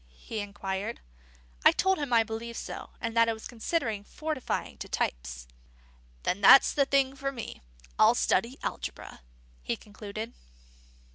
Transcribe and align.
he 0.17 0.39
inquired. 0.39 0.99
I 1.63 1.71
told 1.71 1.99
him 1.99 2.11
I 2.11 2.23
believed 2.23 2.57
so, 2.57 2.89
and 2.99 3.15
that 3.15 3.29
it 3.29 3.33
was 3.35 3.45
considered 3.47 4.07
fortifying 4.07 4.79
to 4.79 4.89
Types. 4.89 5.47
"Then 6.23 6.41
that's 6.41 6.73
the 6.73 6.85
thing 6.85 7.15
for 7.15 7.31
me. 7.31 7.61
I'll 7.99 8.15
study 8.15 8.57
Algebra," 8.63 9.21
he 9.61 9.77
concluded. 9.77 10.33